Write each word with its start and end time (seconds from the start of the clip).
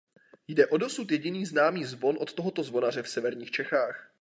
Jde 0.47 0.67
o 0.67 0.77
dosud 0.77 1.11
jediný 1.11 1.45
známý 1.45 1.85
zvon 1.85 2.17
od 2.19 2.33
tohoto 2.33 2.63
zvonaře 2.63 3.01
v 3.03 3.09
severních 3.09 3.51
Čechách. 3.51 4.09